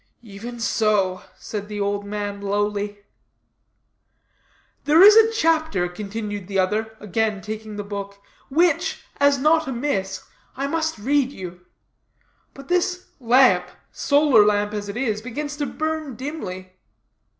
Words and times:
"Even 0.23 0.59
so," 0.59 1.21
said 1.37 1.67
the 1.67 1.79
old 1.79 2.03
man, 2.05 2.41
lowly. 2.41 3.01
"There 4.85 4.99
is 5.03 5.15
a 5.15 5.31
chapter," 5.31 5.87
continued 5.87 6.47
the 6.47 6.57
other, 6.57 6.97
again 6.99 7.39
taking 7.39 7.75
the 7.75 7.83
book, 7.83 8.19
"which, 8.49 9.03
as 9.19 9.37
not 9.37 9.67
amiss, 9.67 10.23
I 10.57 10.65
must 10.65 10.97
read 10.97 11.31
you. 11.31 11.67
But 12.55 12.67
this 12.67 13.09
lamp, 13.19 13.69
solar 13.91 14.43
lamp 14.43 14.73
as 14.73 14.89
it 14.89 14.97
is, 14.97 15.21
begins 15.21 15.55
to 15.57 15.67
burn 15.67 16.15
dimly." 16.15 16.79